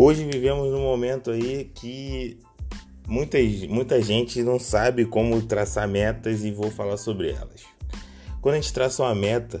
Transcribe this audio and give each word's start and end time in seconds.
Hoje 0.00 0.24
vivemos 0.24 0.70
num 0.70 0.82
momento 0.82 1.32
aí 1.32 1.72
que 1.74 2.38
muita, 3.04 3.36
muita 3.68 4.00
gente 4.00 4.44
não 4.44 4.56
sabe 4.56 5.04
como 5.04 5.42
traçar 5.42 5.88
metas 5.88 6.44
e 6.44 6.52
vou 6.52 6.70
falar 6.70 6.96
sobre 6.96 7.32
elas. 7.32 7.64
Quando 8.40 8.54
a 8.54 8.60
gente 8.60 8.72
traça 8.72 9.02
uma 9.02 9.12
meta, 9.12 9.60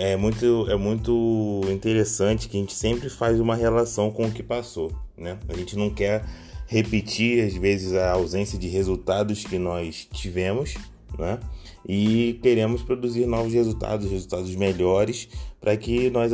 é 0.00 0.16
muito, 0.16 0.66
é 0.70 0.76
muito 0.76 1.60
interessante 1.70 2.48
que 2.48 2.56
a 2.56 2.60
gente 2.60 2.72
sempre 2.72 3.10
faz 3.10 3.38
uma 3.38 3.54
relação 3.54 4.10
com 4.10 4.24
o 4.24 4.32
que 4.32 4.42
passou, 4.42 4.90
né? 5.14 5.38
A 5.46 5.54
gente 5.54 5.76
não 5.76 5.90
quer 5.90 6.24
repetir, 6.66 7.44
às 7.44 7.52
vezes, 7.52 7.92
a 7.92 8.12
ausência 8.12 8.58
de 8.58 8.68
resultados 8.68 9.44
que 9.44 9.58
nós 9.58 10.08
tivemos, 10.10 10.74
né? 11.18 11.38
E 11.86 12.40
queremos 12.42 12.82
produzir 12.82 13.26
novos 13.26 13.52
resultados, 13.52 14.10
resultados 14.10 14.56
melhores, 14.56 15.28
para 15.60 15.76
que 15.76 16.08
nós 16.08 16.32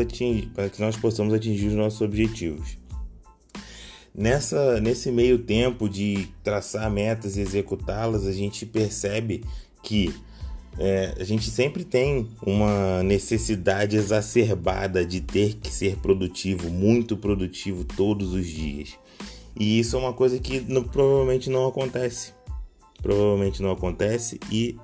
para 0.55 0.69
que 0.69 0.80
nós 0.80 0.97
possamos 0.97 1.34
atingir 1.34 1.66
os 1.66 1.74
nossos 1.74 2.01
objetivos. 2.02 2.80
Nessa, 4.15 4.79
nesse 4.80 5.11
meio 5.11 5.39
tempo 5.39 5.89
de 5.89 6.29
traçar 6.45 6.91
metas 6.91 7.37
e 7.37 7.41
executá-las, 7.41 8.27
a 8.27 8.33
gente 8.33 8.66
percebe 8.66 9.43
que 9.83 10.15
é, 10.79 11.15
a 11.19 11.25
gente 11.25 11.51
sempre 11.51 11.84
tem 11.84 12.29
uma 12.45 13.03
necessidade 13.03 13.97
exacerbada 13.97 15.05
de 15.05 15.20
ter 15.20 15.55
que 15.55 15.70
ser 15.70 15.97
produtivo, 15.97 16.70
muito 16.70 17.17
produtivo 17.17 17.84
todos 17.84 18.33
os 18.33 18.47
dias. 18.47 18.98
E 19.59 19.79
isso 19.79 19.97
é 19.97 19.98
uma 19.98 20.12
coisa 20.12 20.39
que 20.39 20.61
provavelmente 20.91 21.51
não 21.51 21.67
acontece. 21.67 22.33
Provavelmente 23.03 23.62
não 23.62 23.70
acontece 23.70 24.39
e 24.51 24.79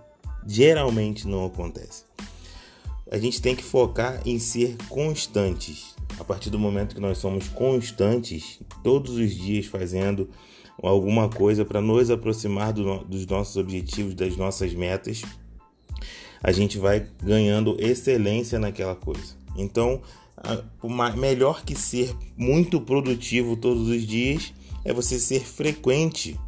geralmente 0.47 1.27
não 1.27 1.47
acontece. 1.47 2.05
A 3.11 3.19
gente 3.19 3.41
tem 3.41 3.57
que 3.57 3.63
focar 3.63 4.21
em 4.27 4.39
ser 4.39 4.77
constantes. 4.89 5.95
A 6.19 6.25
partir 6.25 6.51
do 6.51 6.59
momento 6.59 6.95
que 6.95 7.01
nós 7.01 7.19
somos 7.19 7.49
constantes, 7.49 8.61
todos 8.83 9.17
os 9.17 9.35
dias 9.35 9.67
fazendo 9.67 10.29
alguma 10.83 11.29
coisa 11.29 11.65
para 11.65 11.81
nos 11.81 12.11
aproximar 12.11 12.73
do, 12.73 13.05
dos 13.05 13.27
nossos 13.27 13.57
objetivos, 13.57 14.15
das 14.15 14.37
nossas 14.37 14.73
metas, 14.75 15.23
a 16.43 16.53
gente 16.53 16.79
vai 16.79 17.07
ganhando 17.23 17.77
excelência 17.81 18.59
naquela 18.59 18.95
coisa. 18.95 19.37
Então, 19.57 20.01
melhor 21.17 21.65
que 21.65 21.75
ser 21.75 22.15
muito 22.37 22.81
produtivo 22.81 23.57
todos 23.57 23.89
os 23.89 24.07
dias 24.07 24.53
é 24.85 24.93
você 24.93 25.19
ser 25.19 25.41
frequente, 25.41 26.39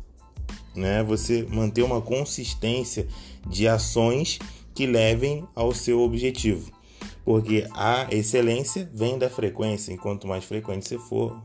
né? 0.74 1.02
Você 1.02 1.44
manter 1.50 1.82
uma 1.82 2.00
consistência 2.00 3.08
de 3.48 3.66
ações 3.66 4.38
que 4.74 4.86
levem 4.86 5.44
ao 5.54 5.74
seu 5.74 6.00
objetivo. 6.00 6.70
Porque 7.24 7.66
a 7.74 8.06
excelência 8.10 8.88
vem 8.94 9.18
da 9.18 9.28
frequência, 9.28 9.92
enquanto 9.92 10.26
mais 10.26 10.44
frequente 10.44 10.88
você 10.88 10.98
for, 10.98 11.36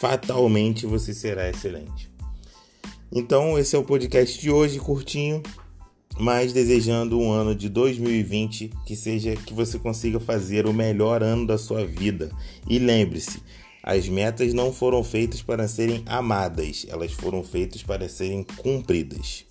fatalmente 0.00 0.86
você 0.86 1.12
será 1.12 1.50
excelente. 1.50 2.10
Então, 3.12 3.58
esse 3.58 3.76
é 3.76 3.78
o 3.78 3.84
podcast 3.84 4.40
de 4.40 4.50
hoje, 4.50 4.78
curtinho, 4.78 5.42
mas 6.18 6.54
desejando 6.54 7.20
um 7.20 7.30
ano 7.30 7.54
de 7.54 7.68
2020 7.68 8.70
que 8.86 8.96
seja 8.96 9.36
que 9.36 9.52
você 9.52 9.78
consiga 9.78 10.18
fazer 10.18 10.66
o 10.66 10.72
melhor 10.72 11.22
ano 11.22 11.46
da 11.46 11.58
sua 11.58 11.84
vida. 11.84 12.30
E 12.66 12.78
lembre-se, 12.78 13.42
as 13.82 14.08
metas 14.08 14.54
não 14.54 14.72
foram 14.72 15.04
feitas 15.04 15.42
para 15.42 15.68
serem 15.68 16.02
amadas, 16.06 16.86
elas 16.88 17.12
foram 17.12 17.44
feitas 17.44 17.82
para 17.82 18.08
serem 18.08 18.42
cumpridas. 18.56 19.44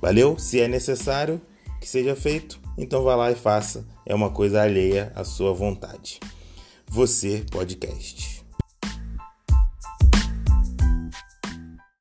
Valeu? 0.00 0.38
Se 0.38 0.60
é 0.60 0.68
necessário 0.68 1.40
que 1.80 1.88
seja 1.88 2.14
feito, 2.14 2.60
então 2.78 3.02
vá 3.02 3.16
lá 3.16 3.32
e 3.32 3.34
faça. 3.34 3.84
É 4.06 4.14
uma 4.14 4.30
coisa 4.30 4.62
alheia 4.62 5.10
à 5.16 5.24
sua 5.24 5.52
vontade. 5.52 6.20
Você 6.86 7.44
podcast. 7.50 8.39